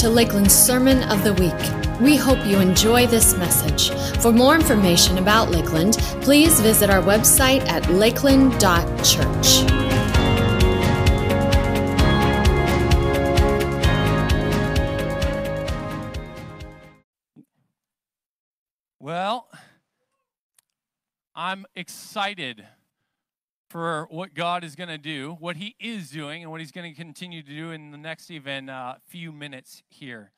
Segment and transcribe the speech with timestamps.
[0.00, 2.00] to Lakeland's Sermon of the Week.
[2.00, 3.90] We hope you enjoy this message.
[4.22, 9.70] For more information about Lakeland, please visit our website at lakeland.church.
[18.98, 19.50] Well,
[21.34, 22.64] I'm excited
[23.70, 26.92] for what God is going to do, what He is doing, and what He's going
[26.92, 30.32] to continue to do in the next even uh, few minutes here.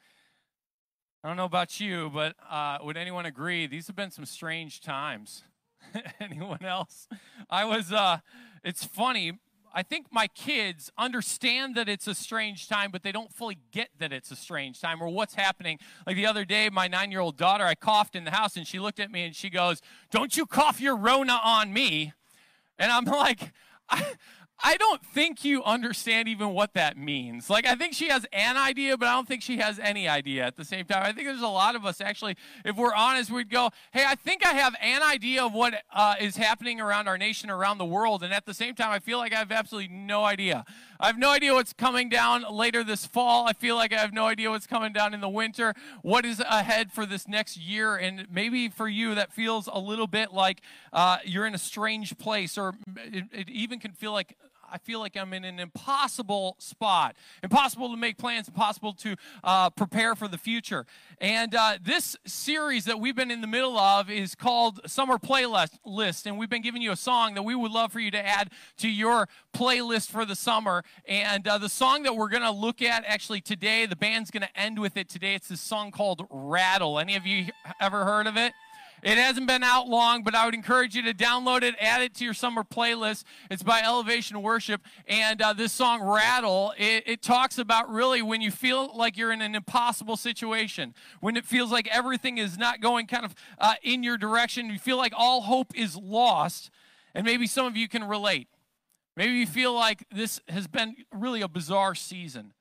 [1.25, 3.67] I don't know about you, but uh, would anyone agree?
[3.67, 5.45] These have been some strange times.
[6.21, 7.09] anyone else?
[7.49, 8.19] I was, uh,
[8.63, 9.39] it's funny.
[9.75, 13.89] I think my kids understand that it's a strange time, but they don't fully get
[13.99, 15.79] that it's a strange time or what's happening.
[16.07, 18.67] Like the other day, my nine year old daughter, I coughed in the house and
[18.67, 19.81] she looked at me and she goes,
[20.11, 22.13] Don't you cough your Rona on me.
[22.83, 23.53] And I'm like,
[23.89, 24.05] I,
[24.65, 27.51] I don't think you understand even what that means.
[27.51, 30.45] Like, I think she has an idea, but I don't think she has any idea
[30.45, 31.03] at the same time.
[31.03, 34.15] I think there's a lot of us actually, if we're honest, we'd go, hey, I
[34.15, 37.85] think I have an idea of what uh, is happening around our nation, around the
[37.85, 38.23] world.
[38.23, 40.65] And at the same time, I feel like I have absolutely no idea.
[41.01, 43.49] I have no idea what's coming down later this fall.
[43.49, 45.75] I feel like I have no idea what's coming down in the winter.
[46.03, 47.97] What is ahead for this next year?
[47.97, 52.17] And maybe for you, that feels a little bit like uh, you're in a strange
[52.19, 54.37] place, or it, it even can feel like
[54.73, 57.15] I feel like I'm in an impossible spot.
[57.43, 60.87] Impossible to make plans, impossible to uh, prepare for the future.
[61.21, 66.25] And uh, this series that we've been in the middle of is called Summer Playlist.
[66.25, 68.51] And we've been giving you a song that we would love for you to add
[68.79, 70.85] to your playlist for the summer.
[71.07, 74.43] And uh, the song that we're going to look at actually today, the band's going
[74.43, 75.35] to end with it today.
[75.35, 76.99] It's this song called Rattle.
[76.99, 77.49] Any of you
[77.79, 78.55] ever heard of it?
[79.03, 82.15] It hasn't been out long, but I would encourage you to download it, add it
[82.17, 83.25] to your summer playlist.
[83.51, 84.81] It's by Elevation Worship.
[85.09, 89.33] And uh, this song, Rattle, it, it talks about really when you feel like you're
[89.33, 93.75] in an impossible situation, when it feels like everything is not going kind of uh,
[93.83, 96.71] in your direction, you feel like all hope is lost.
[97.13, 98.47] And maybe some of you can relate.
[99.17, 102.55] Maybe you feel like this has been really a bizarre season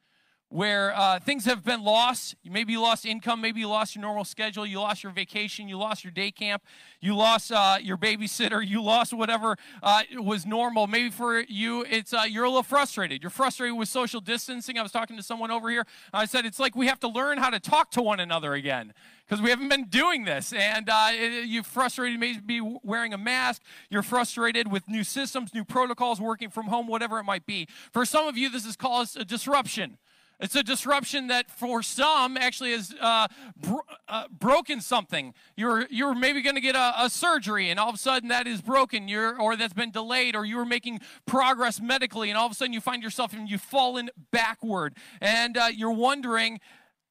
[0.51, 2.35] where uh, things have been lost.
[2.43, 5.77] Maybe you lost income, maybe you lost your normal schedule, you lost your vacation, you
[5.77, 6.63] lost your day camp,
[6.99, 10.87] you lost uh, your babysitter, you lost whatever uh, was normal.
[10.87, 13.23] Maybe for you, it's uh, you're a little frustrated.
[13.23, 14.77] You're frustrated with social distancing.
[14.77, 15.85] I was talking to someone over here.
[16.11, 18.93] I said it's like we have to learn how to talk to one another again
[19.25, 20.51] because we haven't been doing this.
[20.51, 21.11] And uh,
[21.45, 23.61] you're frustrated, maybe wearing a mask.
[23.89, 27.69] You're frustrated with new systems, new protocols, working from home, whatever it might be.
[27.93, 29.97] For some of you, this has caused a disruption.
[30.41, 35.35] It's a disruption that for some actually has uh, bro- uh, broken something.
[35.55, 38.47] You're, you're maybe going to get a, a, surgery and all of a sudden that
[38.47, 42.47] is broken you're, or that's been delayed or you were making progress medically and all
[42.47, 46.59] of a sudden you find yourself and you've fallen backward and uh, you're wondering,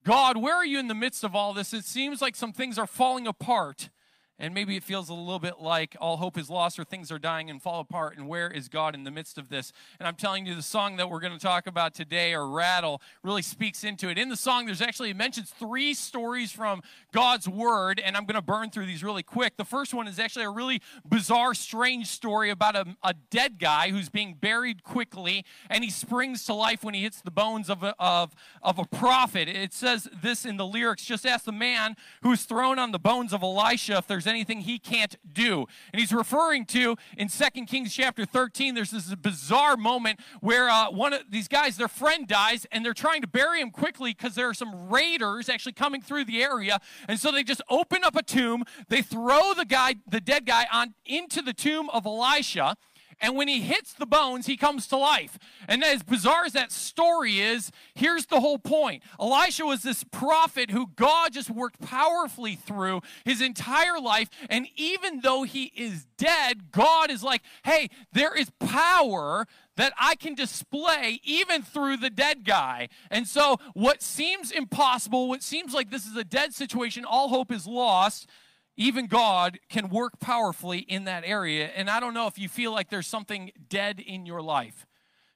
[0.04, 1.72] God, where are you in the midst of all this?
[1.72, 3.91] It seems like some things are falling apart.
[4.40, 7.18] And maybe it feels a little bit like all hope is lost or things are
[7.18, 8.16] dying and fall apart.
[8.16, 9.70] And where is God in the midst of this?
[9.98, 13.02] And I'm telling you, the song that we're going to talk about today, or Rattle,
[13.22, 14.16] really speaks into it.
[14.16, 18.00] In the song, there's actually, it mentions three stories from God's Word.
[18.00, 19.58] And I'm going to burn through these really quick.
[19.58, 23.90] The first one is actually a really bizarre, strange story about a, a dead guy
[23.90, 25.44] who's being buried quickly.
[25.68, 28.86] And he springs to life when he hits the bones of a, of, of a
[28.86, 29.48] prophet.
[29.48, 33.34] It says this in the lyrics just ask the man who's thrown on the bones
[33.34, 35.66] of Elisha if there's anything he can't do.
[35.92, 40.91] And he's referring to in Second Kings chapter 13, there's this bizarre moment where uh,
[40.91, 44.34] one of these guys, their friend dies, and they're trying to bury him quickly because
[44.34, 46.80] there are some raiders actually coming through the area.
[47.08, 50.66] And so they just open up a tomb, they throw the guy, the dead guy,
[50.72, 52.76] on into the tomb of Elisha.
[53.20, 55.38] And when he hits the bones, he comes to life.
[55.69, 60.70] And as bizarre as that story is, here's the whole point Elisha was this prophet
[60.70, 64.30] who God just worked powerfully through his entire life.
[64.48, 70.14] And even though he is dead, God is like, hey, there is power that I
[70.14, 72.89] can display even through the dead guy.
[73.10, 77.53] And so, what seems impossible, what seems like this is a dead situation, all hope
[77.53, 78.28] is lost
[78.76, 81.66] even God can work powerfully in that area.
[81.74, 84.86] And I don't know if you feel like there's something dead in your life.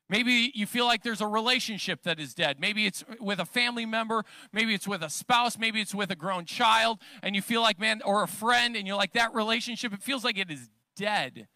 [0.08, 2.60] Maybe you feel like there's a relationship that is dead.
[2.60, 4.25] Maybe it's with a family member.
[4.52, 5.58] Maybe it's with a spouse.
[5.58, 7.00] Maybe it's with a grown child.
[7.22, 10.22] And you feel like, man, or a friend, and you're like, that relationship, it feels
[10.22, 11.48] like it is dead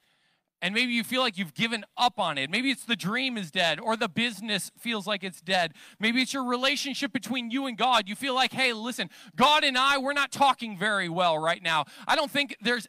[0.61, 2.51] and maybe you feel like you've given up on it.
[2.51, 5.73] Maybe it's the dream is dead or the business feels like it's dead.
[6.01, 8.09] Maybe it's your relationship between you and God.
[8.09, 11.85] You feel like, hey, listen, God and I, we're not talking very well right now.
[12.09, 12.89] I don't think there's,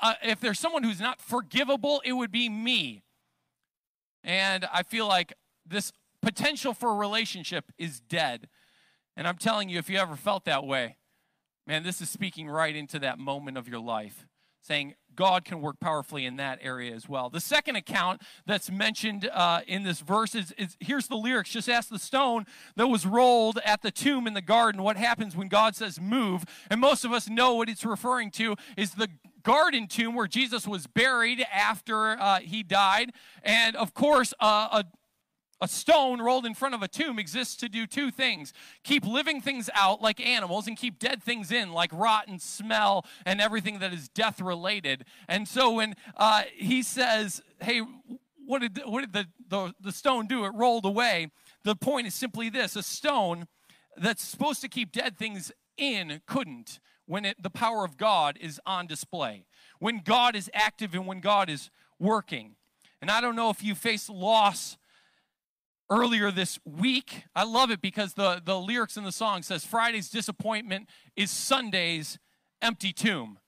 [0.00, 3.02] uh, if there's someone who's not forgivable, it would be me.
[4.22, 5.34] And I feel like
[5.66, 5.92] this
[6.22, 8.48] potential for a relationship is dead.
[9.14, 10.96] And I'm telling you, if you ever felt that way,
[11.66, 14.26] man, this is speaking right into that moment of your life,
[14.64, 17.30] saying God can work powerfully in that area as well.
[17.30, 21.68] The second account that's mentioned uh, in this verse is, is here's the lyrics just
[21.68, 22.46] ask the stone
[22.76, 26.44] that was rolled at the tomb in the garden what happens when God says move.
[26.70, 29.08] And most of us know what it's referring to is the
[29.42, 33.12] garden tomb where Jesus was buried after uh, he died.
[33.42, 34.84] And of course, uh, a
[35.60, 38.52] a stone rolled in front of a tomb exists to do two things
[38.82, 43.04] keep living things out like animals and keep dead things in like rot and smell
[43.24, 45.04] and everything that is death related.
[45.28, 47.82] And so when uh, he says, Hey,
[48.46, 50.44] what did, what did the, the, the stone do?
[50.44, 51.30] It rolled away.
[51.62, 53.46] The point is simply this a stone
[53.96, 58.60] that's supposed to keep dead things in couldn't when it, the power of God is
[58.66, 59.44] on display,
[59.78, 62.56] when God is active and when God is working.
[63.00, 64.76] And I don't know if you face loss
[65.94, 67.24] earlier this week.
[67.36, 72.18] I love it because the, the lyrics in the song says Friday's disappointment is Sunday's
[72.60, 73.38] empty tomb.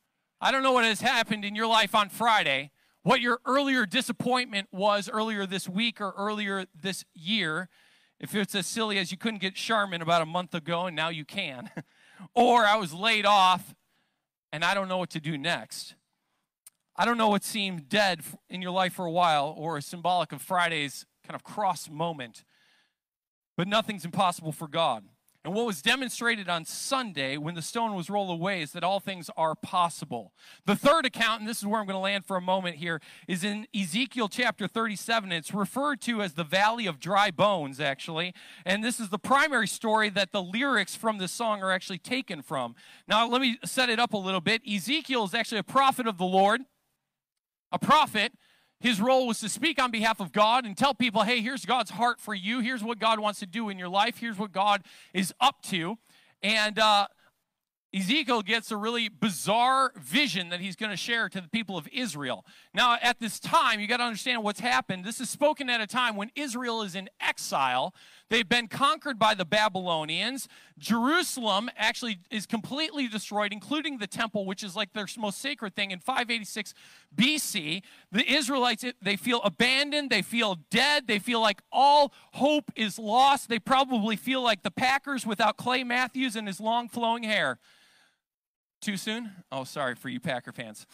[0.41, 2.71] I don't know what has happened in your life on Friday,
[3.03, 7.69] what your earlier disappointment was earlier this week or earlier this year.
[8.21, 11.09] If it's as silly as you couldn't get Charmin about a month ago and now
[11.09, 11.71] you can,
[12.35, 13.75] or I was laid off
[14.53, 15.97] and I don't know what to do next.
[16.95, 20.41] I don't know what seemed dead in your life for a while or symbolic of
[20.41, 22.44] Friday's kind of cross moment.
[23.56, 25.05] But nothing's impossible for God.
[25.46, 28.99] And what was demonstrated on Sunday when the stone was rolled away is that all
[28.99, 30.32] things are possible.
[30.64, 33.00] The third account, and this is where I'm going to land for a moment here,
[33.28, 35.31] is in Ezekiel chapter 37.
[35.31, 38.34] It's referred to as the Valley of Dry Bones, actually.
[38.64, 42.43] And this is the primary story that the lyrics from this song are actually taken
[42.43, 42.75] from.
[43.06, 44.62] Now, let me set it up a little bit.
[44.69, 46.62] Ezekiel is actually a prophet of the Lord,
[47.70, 48.32] a prophet
[48.81, 51.90] his role was to speak on behalf of God and tell people, hey, here's God's
[51.90, 52.61] heart for you.
[52.61, 54.19] Here's what God wants to do in your life.
[54.19, 54.82] Here's what God
[55.14, 55.96] is up to.
[56.43, 57.06] And uh,
[57.94, 61.88] Ezekiel gets a really bizarre vision that he's going to share to the people of
[61.90, 62.44] Israel.
[62.75, 65.05] Now, at this time, you got to understand what's happened.
[65.05, 67.94] This is spoken at a time when Israel is in exile.
[68.28, 70.49] They've been conquered by the Babylonians.
[70.78, 75.93] Jerusalem actually is completely destroyed, including the temple, which is like their most sacred thing
[75.93, 76.75] in 586
[77.14, 77.82] BC.
[78.11, 80.11] The Israelites, they feel abandoned.
[80.11, 81.06] They feel dead.
[81.06, 83.49] They feel like all hope is lost.
[83.49, 87.58] They probably feel like the Packers without Clay Matthews and his long flowing hair.
[88.81, 89.31] Too soon?
[89.50, 90.87] Oh, sorry for you Packer fans.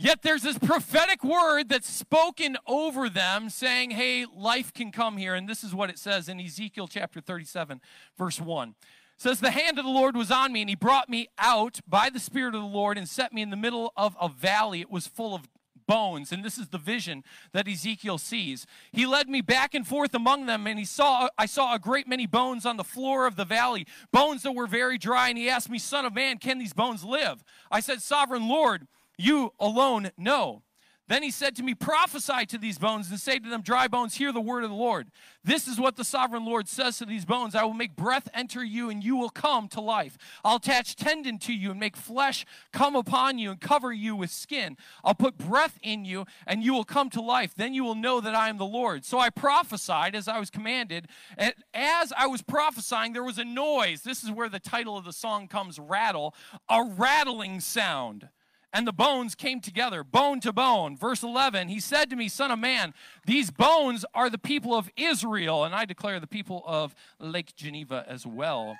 [0.00, 5.34] Yet there's this prophetic word that's spoken over them saying, hey, life can come here.
[5.34, 7.80] And this is what it says in Ezekiel chapter 37,
[8.16, 8.68] verse 1.
[8.68, 8.74] It
[9.16, 12.10] says, The hand of the Lord was on me, and he brought me out by
[12.10, 14.80] the Spirit of the Lord and set me in the middle of a valley.
[14.80, 15.48] It was full of
[15.88, 20.14] bones and this is the vision that Ezekiel sees he led me back and forth
[20.14, 23.36] among them and he saw I saw a great many bones on the floor of
[23.36, 26.58] the valley bones that were very dry and he asked me son of man can
[26.58, 28.86] these bones live I said sovereign lord
[29.18, 30.62] you alone know.
[31.08, 34.16] Then he said to me, Prophesy to these bones and say to them, Dry bones,
[34.16, 35.08] hear the word of the Lord.
[35.42, 38.62] This is what the sovereign Lord says to these bones I will make breath enter
[38.62, 40.18] you, and you will come to life.
[40.44, 42.44] I'll attach tendon to you and make flesh
[42.74, 44.76] come upon you and cover you with skin.
[45.02, 47.54] I'll put breath in you, and you will come to life.
[47.56, 49.06] Then you will know that I am the Lord.
[49.06, 51.08] So I prophesied as I was commanded.
[51.38, 54.02] And as I was prophesying, there was a noise.
[54.02, 56.34] This is where the title of the song comes rattle,
[56.68, 58.28] a rattling sound
[58.72, 60.96] and the bones came together, bone to bone.
[60.96, 62.94] Verse 11, he said to me, Son of man,
[63.26, 68.04] these bones are the people of Israel, and I declare the people of Lake Geneva
[68.08, 68.76] as well.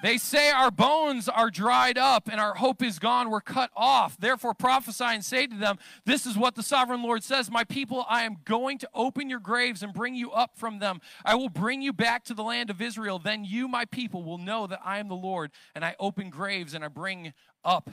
[0.00, 3.30] They say, Our bones are dried up and our hope is gone.
[3.30, 4.16] We're cut off.
[4.16, 8.06] Therefore, prophesy and say to them, This is what the sovereign Lord says My people,
[8.08, 11.00] I am going to open your graves and bring you up from them.
[11.24, 13.18] I will bring you back to the land of Israel.
[13.18, 16.74] Then you, my people, will know that I am the Lord, and I open graves
[16.74, 17.32] and I bring
[17.64, 17.90] up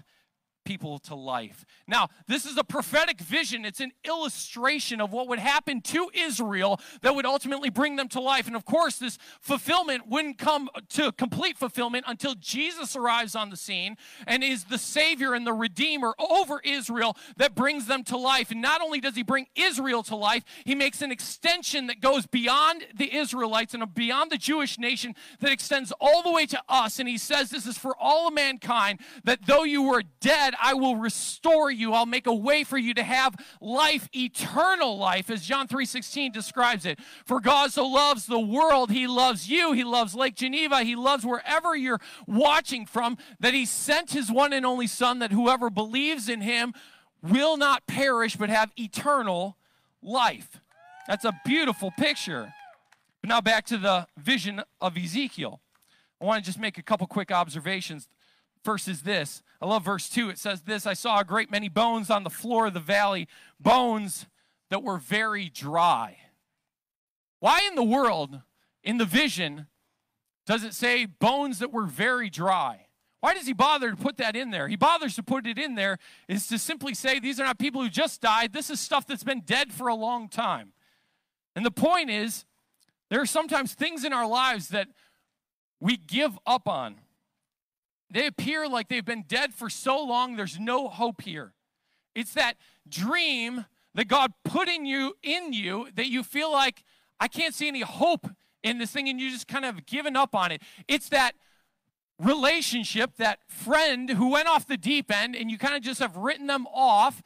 [0.66, 1.64] people to life.
[1.88, 3.64] Now, this is a prophetic vision.
[3.64, 8.20] It's an illustration of what would happen to Israel that would ultimately bring them to
[8.20, 8.48] life.
[8.48, 13.56] And of course, this fulfillment wouldn't come to complete fulfillment until Jesus arrives on the
[13.56, 13.96] scene
[14.28, 18.52] and is the Savior and the Redeemer over Israel that brings them to life.
[18.52, 22.26] And not only does he bring Israel to life, he makes an extension that goes
[22.26, 27.00] beyond the Israelites and beyond the Jewish nation that extends all the way to us.
[27.00, 30.74] And he says this is for all of mankind that though you were dead, I
[30.74, 31.94] will restore you.
[31.94, 36.86] I'll make a way for you to have life, eternal life, as John 3:16 describes
[36.86, 37.00] it.
[37.26, 41.26] For God so loves the world, he loves you, he loves Lake Geneva, he loves
[41.26, 46.30] wherever you're watching from, that he sent his one and only son that whoever believes
[46.30, 46.74] in him
[47.22, 49.58] will not perish but have eternal
[50.02, 50.60] life.
[51.08, 52.54] That's a beautiful picture.
[53.22, 55.62] But now back to the vision of Ezekiel.
[56.22, 58.08] I want to just make a couple quick observations.
[58.68, 59.44] Is this.
[59.62, 60.30] I love verse 2.
[60.30, 63.28] It says this I saw a great many bones on the floor of the valley,
[63.60, 64.26] bones
[64.72, 66.18] that were very dry.
[67.40, 68.42] Why in the world,
[68.84, 69.68] in the vision,
[70.48, 72.88] does it say bones that were very dry?
[73.22, 74.68] Why does he bother to put that in there?
[74.68, 77.82] He bothers to put it in there is to simply say these are not people
[77.82, 78.52] who just died.
[78.52, 80.74] This is stuff that's been dead for a long time.
[81.56, 82.46] And the point is,
[83.10, 84.88] there are sometimes things in our lives that
[85.80, 86.96] we give up on.
[88.10, 91.54] They appear like they've been dead for so long, there's no hope here.
[92.14, 92.56] It's that
[92.88, 96.84] dream that God put in you in you that you feel like
[97.20, 98.28] I can't see any hope
[98.64, 100.62] in this thing and you just kind of given up on it.
[100.88, 101.34] It's that
[102.20, 106.16] relationship, that friend who went off the deep end and you kind of just have
[106.18, 107.22] written them off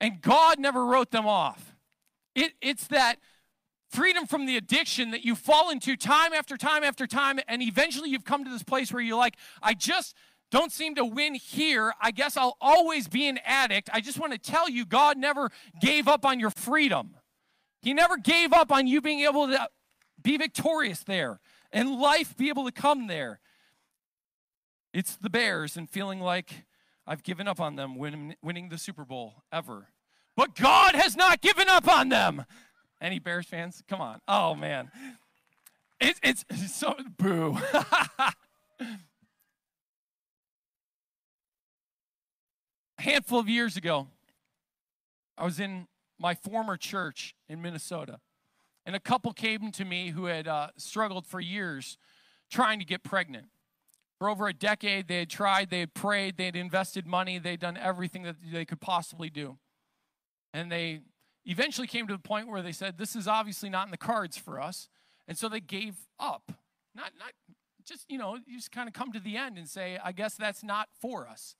[0.00, 1.74] and God never wrote them off.
[2.34, 3.18] It, it's that
[3.90, 8.10] freedom from the addiction that you fall into time after time after time and eventually
[8.10, 10.14] you've come to this place where you're like i just
[10.50, 11.92] don't seem to win here.
[12.00, 13.90] I guess i'll always be an addict.
[13.92, 17.16] I just want to tell you god never gave up on your freedom.
[17.80, 19.68] He never gave up on you being able to
[20.20, 21.40] be victorious there
[21.72, 23.40] and life be able to come there.
[24.92, 26.64] It's the bears and feeling like
[27.06, 29.88] i've given up on them winning the super bowl ever.
[30.36, 32.44] But god has not given up on them
[33.00, 33.82] any Bears fans?
[33.88, 34.20] Come on.
[34.26, 34.90] Oh, man.
[36.00, 37.58] It's, it's, so, boo.
[42.98, 44.08] A handful of years ago,
[45.36, 45.86] I was in
[46.18, 48.18] my former church in Minnesota,
[48.84, 51.96] and a couple came to me who had uh, struggled for years
[52.50, 53.46] trying to get pregnant.
[54.18, 57.52] For over a decade, they had tried, they had prayed, they had invested money, they
[57.52, 59.58] had done everything that they could possibly do.
[60.52, 61.02] And they
[61.44, 64.36] eventually came to the point where they said, This is obviously not in the cards
[64.36, 64.88] for us.
[65.26, 66.52] And so they gave up.
[66.94, 67.32] Not, not
[67.84, 70.34] just, you know, you just kind of come to the end and say, I guess
[70.34, 71.54] that's not for us.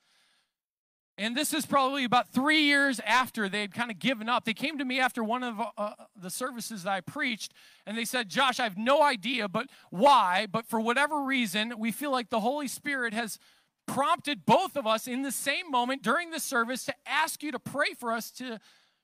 [1.17, 4.45] And this is probably about three years after they'd kind of given up.
[4.45, 7.53] They came to me after one of uh, the services that I preached,
[7.87, 11.91] and they said, Josh, I have no idea but why, but for whatever reason, we
[11.91, 13.41] feel like the Holy Spirit has
[13.89, 17.59] prompted both of us in the same moment during the service to ask you to
[17.59, 18.61] pray for us to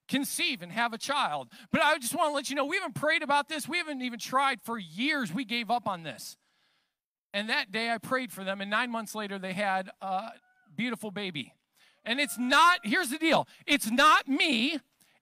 [0.09, 1.49] conceive and have a child.
[1.71, 3.69] But I just want to let you know we haven't prayed about this.
[3.69, 5.33] We haven't even tried for years.
[5.33, 6.37] We gave up on this.
[7.33, 10.29] And that day I prayed for them, and nine months later they had a
[10.77, 11.53] beautiful baby.
[12.05, 14.79] And it's not, here's the deal it's not me,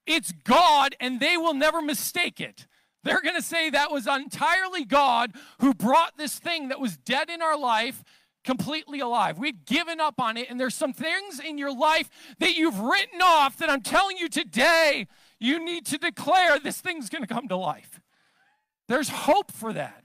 [0.07, 2.67] it's God, and they will never mistake it.
[3.05, 7.31] They're going to say that was entirely God who brought this thing that was dead
[7.31, 8.05] in our life
[8.45, 9.39] completely alive.
[9.39, 12.09] We've given up on it, and there's some things in your life
[12.39, 15.07] that you've written off that I'm telling you today,
[15.39, 18.01] you need to declare this thing's going to come to life.
[18.89, 20.05] There's hope for that.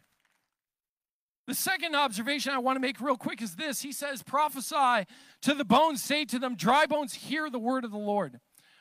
[1.48, 5.08] The second observation I want to make real quick is this He says, prophesy
[5.42, 8.40] to the bones, say to them, dry bones, hear the word of the Lord.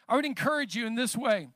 [0.08, 1.48] I would encourage you in this way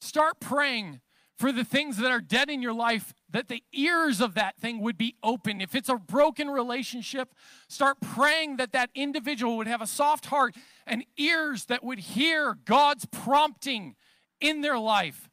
[0.00, 1.00] start praying
[1.38, 4.80] for the things that are dead in your life, that the ears of that thing
[4.80, 5.60] would be open.
[5.60, 7.34] If it's a broken relationship,
[7.68, 10.54] start praying that that individual would have a soft heart
[10.86, 13.96] and ears that would hear God's prompting
[14.40, 15.30] in their life.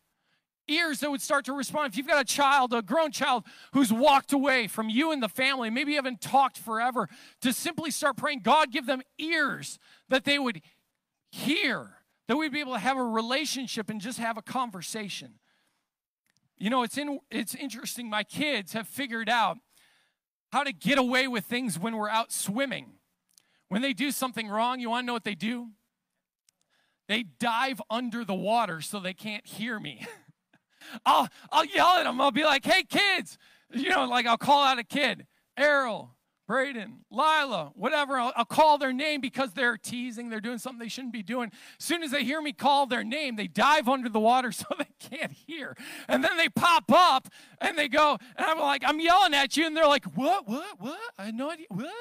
[0.67, 1.91] Ears that would start to respond.
[1.91, 5.27] If you've got a child, a grown child who's walked away from you and the
[5.27, 7.09] family, maybe you haven't talked forever,
[7.41, 9.79] to simply start praying, God, give them ears
[10.09, 10.61] that they would
[11.31, 11.95] hear,
[12.27, 15.38] that we'd be able to have a relationship and just have a conversation.
[16.59, 18.09] You know, it's, in, it's interesting.
[18.09, 19.57] My kids have figured out
[20.51, 22.93] how to get away with things when we're out swimming.
[23.69, 25.69] When they do something wrong, you want to know what they do?
[27.07, 30.05] They dive under the water so they can't hear me.
[31.05, 32.19] I'll, I'll yell at them.
[32.19, 33.37] I'll be like, hey, kids.
[33.71, 36.15] You know, like I'll call out a kid, Errol,
[36.49, 38.17] Braden, Lila, whatever.
[38.17, 40.31] I'll, I'll, call their name because they're teasing.
[40.31, 41.51] They're doing something they shouldn't be doing.
[41.77, 44.65] As soon as they hear me call their name, they dive under the water so
[44.79, 45.77] they can't hear.
[46.07, 47.27] And then they pop up
[47.61, 49.67] and they go, and I'm like, I'm yelling at you.
[49.67, 50.99] And they're like, what, what, what?
[51.19, 51.67] I had no idea.
[51.69, 51.93] What?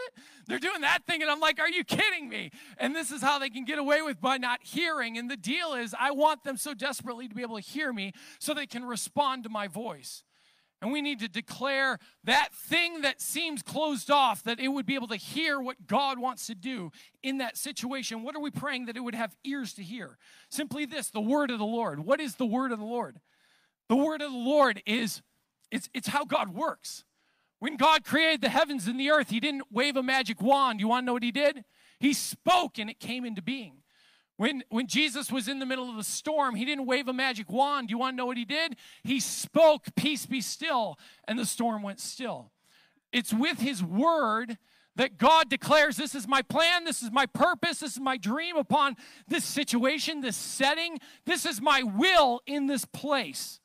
[0.47, 1.21] They're doing that thing.
[1.21, 2.51] And I'm like, are you kidding me?
[2.79, 5.19] And this is how they can get away with by not hearing.
[5.19, 8.15] And the deal is, I want them so desperately to be able to hear me
[8.39, 10.25] so they can respond to my voice.
[10.81, 14.95] And we need to declare that thing that seems closed off, that it would be
[14.95, 16.93] able to hear what God wants to do
[17.23, 18.23] in that situation.
[18.23, 20.19] What are we praying that it would have ears to hear?
[20.51, 22.01] Simply this the word of the Lord.
[22.01, 23.19] What is the word of the Lord?
[23.89, 25.23] The word of the Lord is
[25.71, 27.05] it's, it's how God works.
[27.59, 30.81] When God created the heavens and the earth, He didn't wave a magic wand.
[30.81, 31.65] You want to know what He did?
[31.99, 33.78] He spoke and it came into being.
[34.39, 37.51] When, when Jesus was in the middle of the storm, he didn't wave a magic
[37.51, 37.91] wand.
[37.91, 38.77] You want to know what he did?
[39.03, 42.53] He spoke, Peace be still, and the storm went still.
[43.13, 44.57] It's with his word
[44.95, 48.57] that God declares this is my plan, this is my purpose, this is my dream
[48.57, 53.59] upon this situation, this setting, this is my will in this place.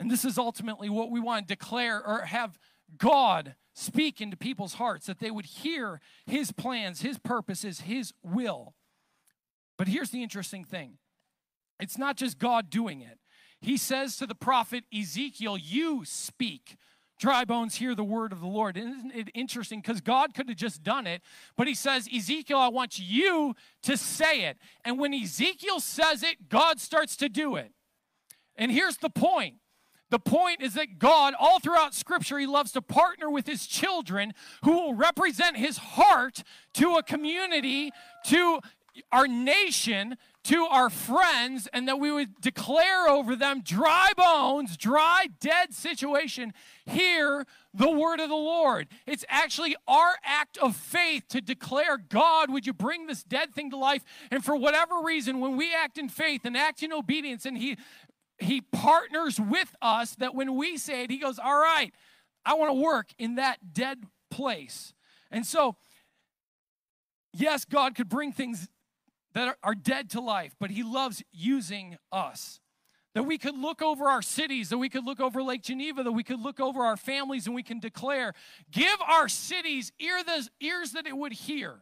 [0.00, 2.58] And this is ultimately what we want to declare or have
[2.96, 8.74] God speak into people's hearts, that they would hear his plans, his purposes, his will.
[9.78, 10.98] But here's the interesting thing
[11.80, 13.18] it's not just God doing it.
[13.60, 16.76] He says to the prophet Ezekiel, You speak.
[17.18, 18.76] Dry bones hear the word of the Lord.
[18.76, 19.80] Isn't it interesting?
[19.80, 21.22] Because God could have just done it,
[21.56, 24.56] but he says, Ezekiel, I want you to say it.
[24.84, 27.70] And when Ezekiel says it, God starts to do it.
[28.56, 29.56] And here's the point
[30.12, 34.34] the point is that God, all throughout Scripture, He loves to partner with His children
[34.62, 36.42] who will represent His heart
[36.74, 37.90] to a community,
[38.26, 38.60] to
[39.10, 45.28] our nation, to our friends, and that we would declare over them dry bones, dry,
[45.40, 46.52] dead situation.
[46.84, 48.88] Hear the word of the Lord.
[49.06, 53.70] It's actually our act of faith to declare, God, would you bring this dead thing
[53.70, 54.04] to life?
[54.30, 57.78] And for whatever reason, when we act in faith and act in obedience, and He
[58.42, 61.92] he partners with us that when we say it, he goes, All right,
[62.44, 64.94] I want to work in that dead place.
[65.30, 65.76] And so,
[67.32, 68.68] yes, God could bring things
[69.34, 72.60] that are, dead to life, but he loves using us.
[73.14, 76.12] That we could look over our cities, that we could look over Lake Geneva, that
[76.12, 78.32] we could look over our families and we can declare,
[78.70, 80.22] give our cities ear
[80.60, 81.80] ears that it would hear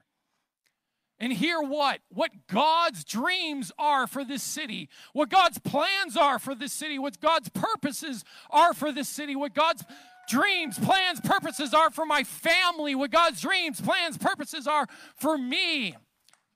[1.20, 2.00] and hear what?
[2.08, 7.20] What God's dreams are for this city, what God's plans are for this city, what
[7.20, 9.84] God's purposes are for this city, what God's
[10.28, 15.94] dreams, plans, purposes are for my family, what God's dreams, plans, purposes are for me.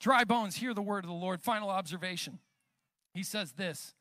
[0.00, 1.42] Dry bones, hear the word of the Lord.
[1.42, 2.38] Final observation.
[3.12, 3.94] He says this,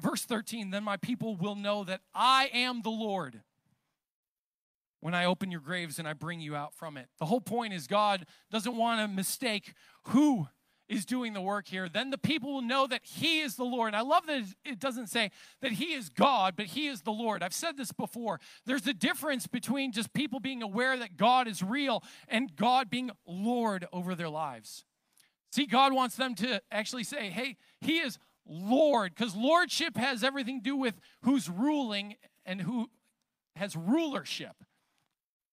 [0.00, 3.42] verse 13, then my people will know that I am the Lord
[5.06, 7.06] when I open your graves and I bring you out from it.
[7.20, 9.72] The whole point is God doesn't want to mistake
[10.06, 10.48] who
[10.88, 11.88] is doing the work here.
[11.88, 13.90] Then the people will know that He is the Lord.
[13.90, 15.30] And I love that it doesn't say
[15.62, 17.44] that He is God, but He is the Lord.
[17.44, 18.40] I've said this before.
[18.64, 23.12] There's a difference between just people being aware that God is real and God being
[23.28, 24.84] Lord over their lives.
[25.52, 30.62] See, God wants them to actually say, hey, He is Lord, because lordship has everything
[30.62, 32.90] to do with who's ruling and who
[33.54, 34.56] has rulership.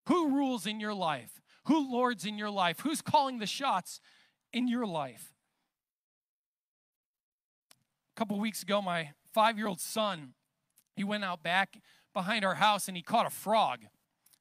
[0.07, 1.41] Who rules in your life?
[1.65, 2.81] Who lords in your life?
[2.81, 3.99] Who's calling the shots
[4.51, 5.33] in your life?
[8.15, 10.33] A couple weeks ago, my five year old son,
[10.95, 11.79] he went out back
[12.13, 13.85] behind our house and he caught a frog.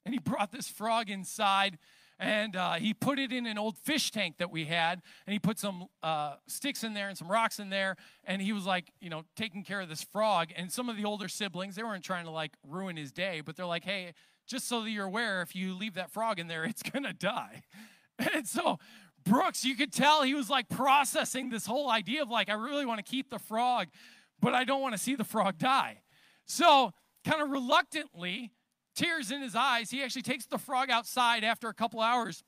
[0.04, 1.78] And he brought this frog inside
[2.18, 5.38] and uh, he put it in an old fish tank that we had and he
[5.38, 8.92] put some uh, sticks in there and some rocks in there and he was like
[9.00, 12.04] you know taking care of this frog and some of the older siblings they weren't
[12.04, 14.12] trying to like ruin his day but they're like hey
[14.52, 17.12] just so that you're aware, if you leave that frog in there, it's going to
[17.12, 17.62] die.
[18.32, 18.78] And so,
[19.24, 22.86] Brooks, you could tell he was like processing this whole idea of like, I really
[22.86, 23.88] want to keep the frog,
[24.40, 26.02] but I don't want to see the frog die.
[26.44, 26.92] So,
[27.24, 28.52] kind of reluctantly,
[28.94, 32.44] tears in his eyes, he actually takes the frog outside after a couple hours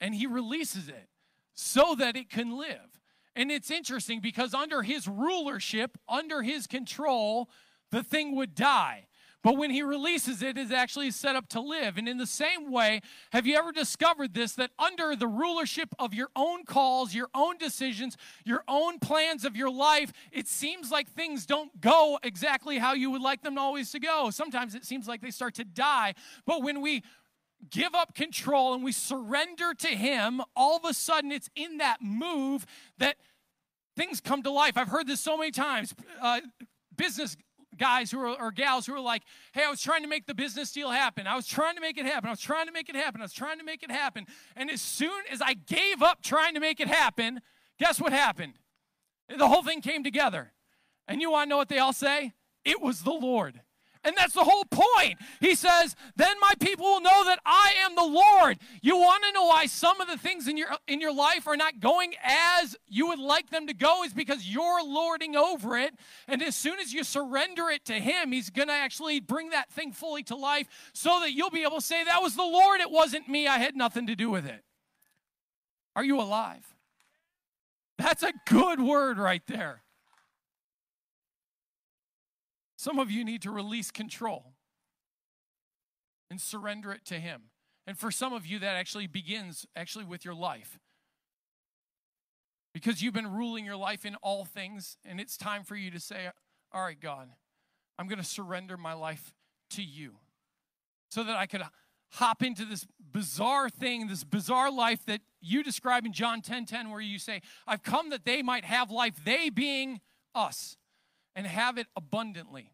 [0.00, 1.08] and he releases it
[1.54, 3.00] so that it can live.
[3.34, 7.48] And it's interesting because under his rulership, under his control,
[7.90, 9.07] the thing would die.
[9.42, 11.96] But when he releases it, it's actually set up to live.
[11.96, 16.12] And in the same way, have you ever discovered this that under the rulership of
[16.12, 21.08] your own calls, your own decisions, your own plans of your life, it seems like
[21.08, 24.30] things don't go exactly how you would like them always to go.
[24.30, 26.14] Sometimes it seems like they start to die.
[26.44, 27.04] But when we
[27.70, 32.02] give up control and we surrender to Him, all of a sudden it's in that
[32.02, 32.66] move
[32.98, 33.16] that
[33.96, 34.76] things come to life.
[34.76, 35.94] I've heard this so many times.
[36.20, 36.40] Uh,
[36.96, 37.36] business
[37.78, 40.34] guys who are or gals who are like, hey, I was trying to make the
[40.34, 41.26] business deal happen.
[41.26, 42.28] I was trying to make it happen.
[42.28, 43.20] I was trying to make it happen.
[43.20, 44.26] I was trying to make it happen.
[44.56, 47.40] And as soon as I gave up trying to make it happen,
[47.78, 48.54] guess what happened?
[49.34, 50.52] The whole thing came together.
[51.06, 52.34] And you want to know what they all say?
[52.64, 53.60] It was the Lord.
[54.04, 55.18] And that's the whole point.
[55.40, 58.58] He says, Then my people will know that I am the Lord.
[58.80, 61.56] You want to know why some of the things in your in your life are
[61.56, 65.94] not going as you would like them to go is because you're lording over it.
[66.26, 69.70] And as soon as you surrender it to him, he's going to actually bring that
[69.70, 72.80] thing fully to life so that you'll be able to say, That was the Lord,
[72.80, 73.46] it wasn't me.
[73.46, 74.64] I had nothing to do with it.
[75.96, 76.74] Are you alive?
[77.98, 79.82] That's a good word right there.
[82.78, 84.52] Some of you need to release control
[86.30, 87.50] and surrender it to Him.
[87.88, 90.78] And for some of you, that actually begins actually with your life.
[92.72, 95.98] because you've been ruling your life in all things, and it's time for you to
[95.98, 96.28] say,
[96.70, 97.28] All right, God,
[97.98, 99.34] I'm going to surrender my life
[99.70, 100.18] to you
[101.10, 101.62] so that I could
[102.12, 106.90] hop into this bizarre thing, this bizarre life that you describe in John 10 10,
[106.90, 110.00] where you say, I've come that they might have life, they being
[110.32, 110.76] us,
[111.34, 112.72] and have it abundantly.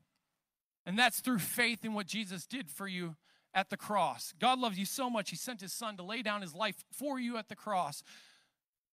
[0.86, 3.16] And that's through faith in what Jesus did for you
[3.54, 4.34] at the cross.
[4.38, 7.18] God loves you so much, He sent His Son to lay down His life for
[7.18, 8.02] you at the cross.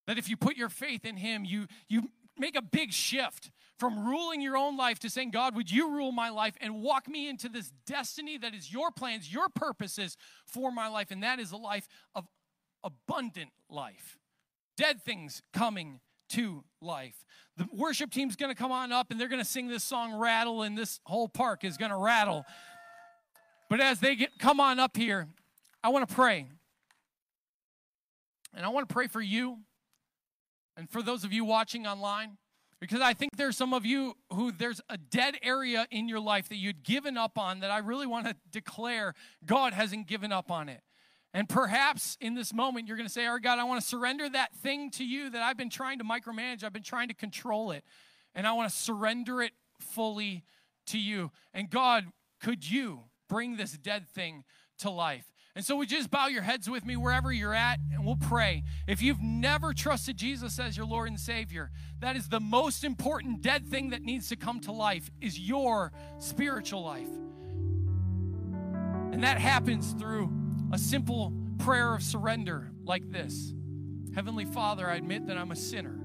[0.08, 4.08] That if you put your faith in Him, you, you make a big shift from
[4.08, 7.28] ruling your own life to saying, God, would you rule my life and walk me
[7.28, 11.12] into this destiny that is your plans, your purposes for my life?
[11.12, 12.28] And that is a life of
[12.84, 14.18] abundant life.
[14.78, 16.00] Dead things coming
[16.32, 17.26] to life.
[17.58, 20.78] The worship team's gonna come on up and they're gonna sing this song Rattle, and
[20.78, 22.46] this whole park is gonna rattle.
[23.70, 25.28] But as they get come on up here,
[25.84, 26.48] I wanna pray.
[28.54, 29.60] And I wanna pray for you
[30.76, 32.38] and for those of you watching online.
[32.80, 36.50] Because I think there's some of you who there's a dead area in your life
[36.50, 39.14] that you'd given up on that I really want to declare
[39.46, 40.82] God hasn't given up on it.
[41.34, 43.88] And perhaps in this moment, you're going to say, All right, God, I want to
[43.88, 46.64] surrender that thing to you that I've been trying to micromanage.
[46.64, 47.84] I've been trying to control it.
[48.36, 50.44] And I want to surrender it fully
[50.88, 51.32] to you.
[51.54, 52.06] And God,
[52.42, 54.44] could you bring this dead thing
[54.80, 55.26] to life?
[55.56, 58.16] And so, would you just bow your heads with me wherever you're at and we'll
[58.16, 58.64] pray.
[58.88, 63.42] If you've never trusted Jesus as your Lord and Savior, that is the most important
[63.42, 67.10] dead thing that needs to come to life is your spiritual life.
[69.12, 70.41] And that happens through
[70.74, 73.54] a simple prayer of surrender like this
[74.14, 75.98] Heavenly Father, I admit that I'm a sinner.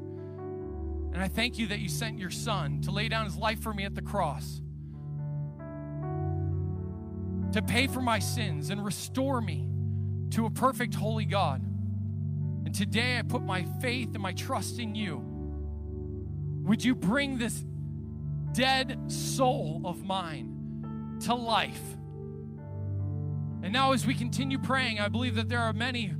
[1.12, 3.72] And I thank you that you sent your Son to lay down his life for
[3.72, 4.60] me at the cross
[7.56, 9.66] to pay for my sins and restore me
[10.30, 11.62] to a perfect, holy God.
[12.66, 15.22] And today I put my faith and my trust in you.
[16.64, 17.64] Would you bring this
[18.52, 21.80] dead soul of mine to life?
[23.66, 26.14] And now, as we continue praying, I believe that there are many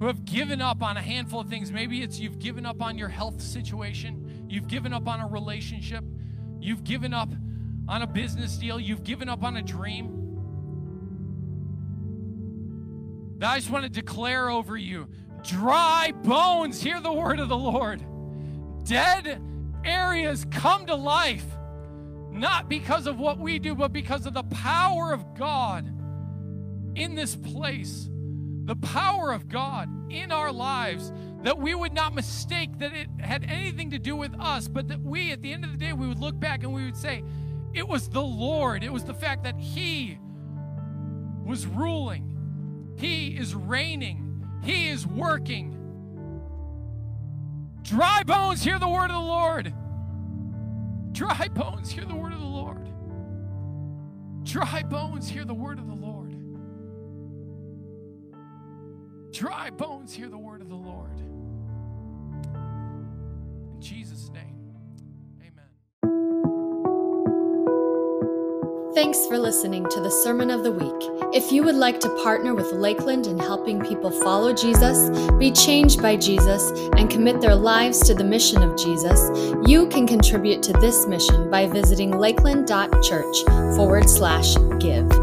[0.00, 1.70] who have given up on a handful of things.
[1.70, 6.02] Maybe it's you've given up on your health situation, you've given up on a relationship,
[6.58, 7.28] you've given up
[7.86, 10.18] on a business deal, you've given up on a dream.
[13.40, 15.06] I just want to declare over you
[15.44, 18.02] dry bones, hear the word of the Lord.
[18.82, 19.40] Dead
[19.84, 21.46] areas come to life,
[22.32, 26.00] not because of what we do, but because of the power of God
[26.94, 28.08] in this place.
[28.64, 33.44] The power of God in our lives, that we would not mistake that it had
[33.44, 36.06] anything to do with us, but that we, at the end of the day, we
[36.06, 37.24] would look back and we would say,
[37.74, 38.84] it was the Lord.
[38.84, 40.18] It was the fact that He
[41.44, 42.32] was ruling
[43.02, 45.78] he is reigning, He is working.
[47.82, 49.74] Dry bones, hear the word of the Lord.
[51.10, 52.88] Dry bones, hear the word of the Lord.
[54.44, 56.21] Dry bones, hear the word of the Lord.
[59.32, 61.18] Dry bones, hear the word of the Lord.
[63.74, 64.58] In Jesus' name.
[65.40, 65.70] Amen.
[68.94, 71.34] Thanks for listening to the Sermon of the Week.
[71.34, 76.02] If you would like to partner with Lakeland in helping people follow Jesus, be changed
[76.02, 79.30] by Jesus, and commit their lives to the mission of Jesus,
[79.66, 83.44] you can contribute to this mission by visiting lakeland.church
[83.76, 85.21] forward slash give.